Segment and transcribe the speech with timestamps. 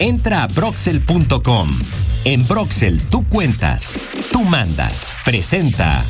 [0.00, 1.76] Entra a broxel.com.
[2.24, 3.98] En Broxel tú cuentas,
[4.30, 5.12] tú mandas.
[5.24, 6.04] Presenta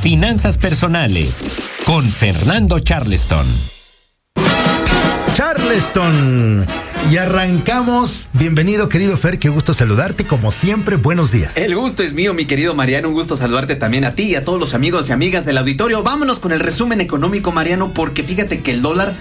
[0.00, 3.44] Finanzas Personales con Fernando Charleston.
[5.34, 6.64] Charleston.
[7.10, 8.28] Y arrancamos.
[8.32, 10.24] Bienvenido, querido Fer, qué gusto saludarte.
[10.24, 11.58] Como siempre, buenos días.
[11.58, 13.08] El gusto es mío, mi querido Mariano.
[13.08, 16.02] Un gusto saludarte también a ti y a todos los amigos y amigas del auditorio.
[16.02, 19.16] Vámonos con el resumen económico, Mariano, porque fíjate que el dólar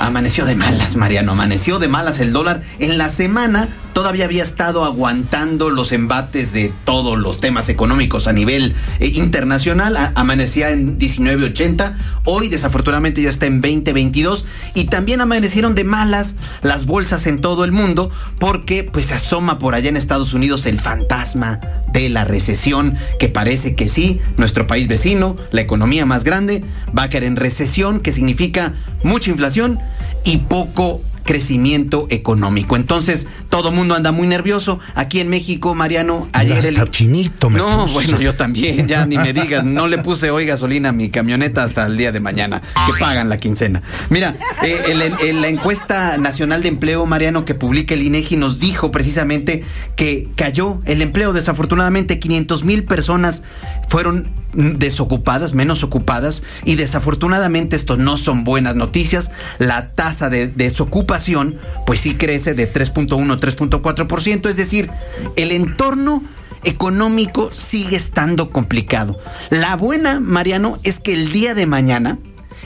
[0.00, 2.62] Amaneció de malas, Mariano, amaneció de malas el dólar.
[2.78, 8.32] En la semana todavía había estado aguantando los embates de todos los temas económicos a
[8.32, 9.96] nivel eh, internacional.
[10.16, 16.86] amanecía en 19.80, hoy desafortunadamente ya está en 20.22 y también amanecieron de malas las
[16.86, 20.80] bolsas en todo el mundo porque pues se asoma por allá en Estados Unidos el
[20.80, 21.60] fantasma
[21.92, 26.64] de la recesión que parece que sí, nuestro país vecino, la economía más grande,
[26.96, 28.74] va a caer en recesión, que significa
[29.04, 29.78] mucha inflación
[30.24, 32.76] y poco crecimiento económico.
[32.76, 34.78] Entonces, todo el mundo anda muy nervioso.
[34.94, 36.90] Aquí en México, Mariano, ayer el.
[36.90, 39.64] chinito me No, bueno, yo también, ya ni me digas.
[39.64, 43.28] No le puse hoy gasolina a mi camioneta hasta el día de mañana, que pagan
[43.28, 43.82] la quincena.
[44.10, 48.90] Mira, eh, en, la encuesta nacional de empleo, Mariano, que publica el INEGI, nos dijo
[48.90, 49.64] precisamente
[49.96, 51.32] que cayó el empleo.
[51.32, 53.42] Desafortunadamente, 500 mil personas
[53.88, 59.30] fueron desocupadas, menos ocupadas, y desafortunadamente esto no son buenas noticias.
[59.58, 64.90] La tasa de desocupación, pues sí crece de 3.1 a 3.4%, es decir,
[65.36, 66.22] el entorno
[66.64, 69.18] económico sigue estando complicado.
[69.50, 72.18] La buena, Mariano, es que el día de mañana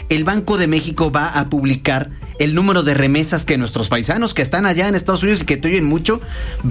[0.09, 4.43] el Banco de México va a publicar el número de remesas que nuestros paisanos que
[4.43, 6.21] están allá en Estados Unidos y que te oyen mucho,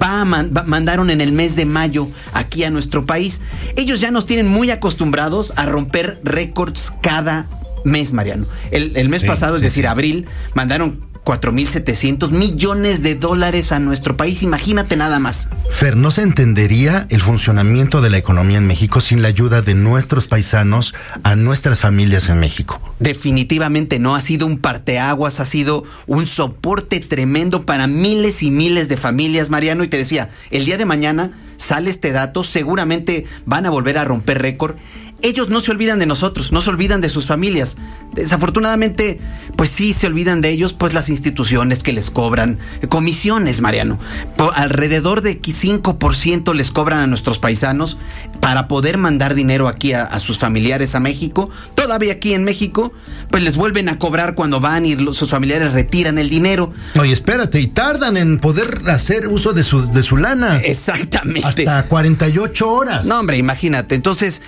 [0.00, 2.08] va a mandaron en el mes de mayo
[2.48, 3.42] aquí a nuestro país.
[3.76, 7.46] Ellos ya nos tienen muy acostumbrados a romper récords cada
[7.84, 8.46] mes, Mariano.
[8.70, 14.42] El, mes pasado, es decir, abril, mandaron 4.700 millones de dólares a nuestro país.
[14.42, 15.48] Imagínate nada más.
[15.68, 19.74] Fer, no se entendería el funcionamiento de la economía en México sin la ayuda de
[19.74, 22.80] nuestros paisanos a nuestras familias en México.
[22.98, 24.16] Definitivamente no.
[24.16, 29.50] Ha sido un parteaguas, ha sido un soporte tremendo para miles y miles de familias,
[29.50, 29.84] Mariano.
[29.84, 34.04] Y te decía, el día de mañana sale este dato, seguramente van a volver a
[34.04, 34.78] romper récord
[35.20, 37.76] ellos no se olvidan de nosotros, no se olvidan de sus familias.
[38.14, 39.18] Desafortunadamente,
[39.56, 42.58] pues sí se olvidan de ellos, pues las instituciones que les cobran
[42.88, 43.98] comisiones, Mariano.
[44.54, 47.98] alrededor de 5% les cobran a nuestros paisanos
[48.40, 51.50] para poder mandar dinero aquí a, sus familiares a México.
[51.74, 52.92] Todavía aquí en México,
[53.30, 56.70] pues les vuelven a cobrar cuando van y sus familiares retiran el dinero.
[56.98, 60.58] Oye, espérate, y tardan en poder hacer uso de su, de su lana.
[60.58, 61.46] Exactamente.
[61.46, 63.06] Hasta 48 horas.
[63.06, 63.94] No, hombre, imagínate.
[63.94, 64.42] Entonces,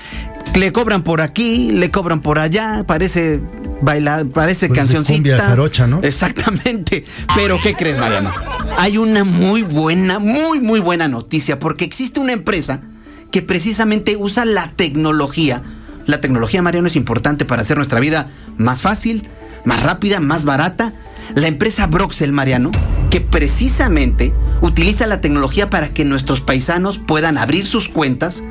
[0.60, 3.40] le cobran por aquí, le cobran por allá, parece
[3.80, 5.86] bailar, parece pues cancioncita.
[5.86, 6.00] ¿no?
[6.02, 7.04] Exactamente.
[7.34, 8.30] Pero ¿qué crees, Mariano?
[8.76, 12.82] Hay una muy buena, muy muy buena noticia porque existe una empresa
[13.30, 15.62] que precisamente usa la tecnología.
[16.06, 18.28] La tecnología, Mariano, es importante para hacer nuestra vida
[18.58, 19.28] más fácil,
[19.64, 20.92] más rápida, más barata.
[21.34, 22.70] La empresa Broxel, Mariano,
[23.08, 28.42] que precisamente utiliza la tecnología para que nuestros paisanos puedan abrir sus cuentas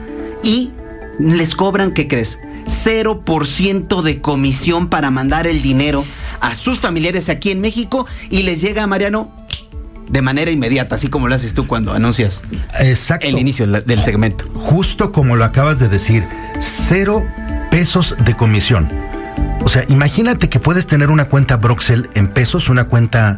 [0.43, 0.71] y
[1.19, 2.39] les cobran, ¿qué crees?
[2.65, 6.05] 0% de comisión para mandar el dinero
[6.39, 9.31] a sus familiares aquí en México y les llega a Mariano
[10.09, 12.43] de manera inmediata, así como lo haces tú cuando anuncias
[13.21, 14.45] el inicio del segmento.
[14.55, 16.25] Justo como lo acabas de decir,
[16.59, 17.23] cero
[17.69, 18.89] pesos de comisión.
[19.63, 23.37] O sea, imagínate que puedes tener una cuenta Broxel en pesos, una cuenta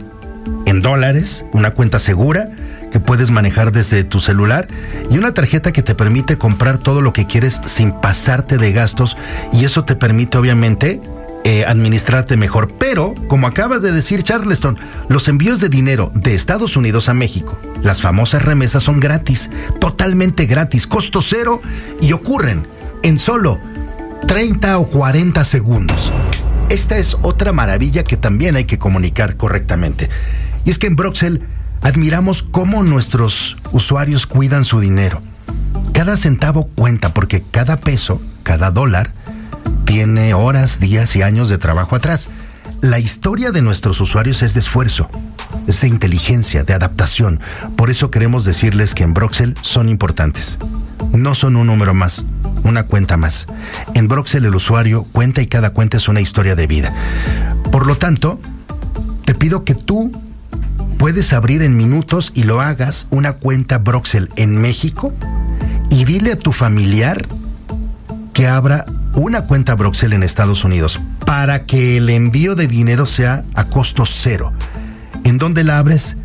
[0.65, 2.45] en dólares, una cuenta segura
[2.91, 4.67] que puedes manejar desde tu celular
[5.09, 9.17] y una tarjeta que te permite comprar todo lo que quieres sin pasarte de gastos
[9.51, 11.01] y eso te permite obviamente
[11.43, 12.71] eh, administrarte mejor.
[12.77, 14.77] Pero, como acabas de decir Charleston,
[15.09, 19.49] los envíos de dinero de Estados Unidos a México, las famosas remesas son gratis,
[19.79, 21.59] totalmente gratis, costo cero
[21.99, 22.67] y ocurren
[23.01, 23.59] en solo
[24.27, 26.11] 30 o 40 segundos.
[26.69, 30.09] Esta es otra maravilla que también hay que comunicar correctamente.
[30.63, 31.41] Y es que en Broxel
[31.81, 35.21] admiramos cómo nuestros usuarios cuidan su dinero.
[35.93, 39.11] Cada centavo cuenta porque cada peso, cada dólar,
[39.85, 42.29] tiene horas, días y años de trabajo atrás.
[42.81, 45.09] La historia de nuestros usuarios es de esfuerzo,
[45.67, 47.39] es de inteligencia, de adaptación.
[47.75, 50.57] Por eso queremos decirles que en Broxel son importantes.
[51.11, 52.25] No son un número más,
[52.63, 53.47] una cuenta más.
[53.93, 56.93] En Broxel el usuario cuenta y cada cuenta es una historia de vida.
[57.71, 58.39] Por lo tanto,
[59.25, 60.11] te pido que tú
[61.01, 65.11] puedes abrir en minutos y lo hagas una cuenta Broxel en México
[65.89, 67.25] y dile a tu familiar
[68.33, 73.43] que abra una cuenta Broxel en Estados Unidos para que el envío de dinero sea
[73.55, 74.53] a costo cero.
[75.23, 76.17] ¿En dónde la abres?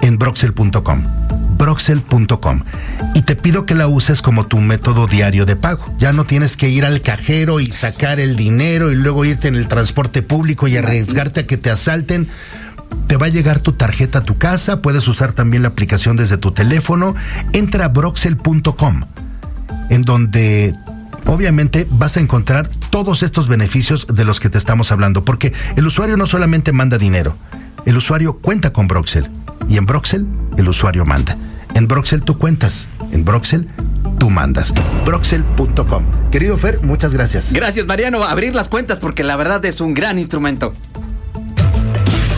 [0.00, 1.02] en broxel.com.
[1.56, 2.64] Broxel.com.
[3.14, 5.84] Y te pido que la uses como tu método diario de pago.
[5.98, 9.56] Ya no tienes que ir al cajero y sacar el dinero y luego irte en
[9.56, 12.28] el transporte público y arriesgarte a que te asalten.
[13.06, 16.36] Te va a llegar tu tarjeta a tu casa, puedes usar también la aplicación desde
[16.36, 17.14] tu teléfono.
[17.52, 19.04] Entra a broxel.com,
[19.88, 20.74] en donde
[21.26, 25.86] obviamente vas a encontrar todos estos beneficios de los que te estamos hablando, porque el
[25.86, 27.36] usuario no solamente manda dinero,
[27.86, 29.30] el usuario cuenta con Broxel
[29.68, 30.26] y en Broxel
[30.56, 31.36] el usuario manda.
[31.74, 33.70] En Broxel tú cuentas, en Broxel
[34.18, 34.74] tú mandas.
[35.04, 36.02] Broxel.com.
[36.30, 37.52] Querido Fer, muchas gracias.
[37.52, 40.74] Gracias Mariano, abrir las cuentas porque la verdad es un gran instrumento.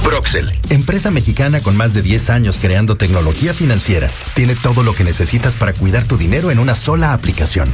[0.04, 5.04] Broxel, empresa mexicana con más de 10 años creando tecnología financiera, tiene todo lo que
[5.04, 7.68] necesitas para cuidar tu dinero en una sola aplicación.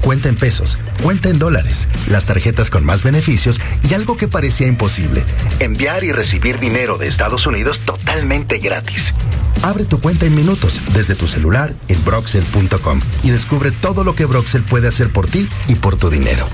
[0.00, 4.66] Cuenta en pesos, cuenta en dólares, las tarjetas con más beneficios y algo que parecía
[4.66, 5.24] imposible,
[5.60, 9.14] enviar y recibir dinero de Estados Unidos totalmente gratis.
[9.62, 14.24] Abre tu cuenta en minutos desde tu celular en broxel.com y descubre todo lo que
[14.24, 16.46] Broxel puede hacer por ti y por tu dinero.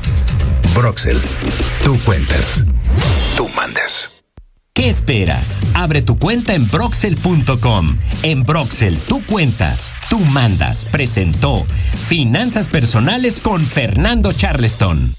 [0.75, 1.21] Broxel,
[1.85, 2.65] tú cuentas,
[3.37, 4.14] tú mandas.
[4.77, 5.61] ¿Qué esperas?
[5.75, 7.97] Abre tu cuenta en Broxel.com.
[8.25, 10.85] En Broxel, tú cuentas, tú mandas.
[10.87, 11.65] Presentó
[12.09, 15.15] Finanzas Personales con Fernando Charleston.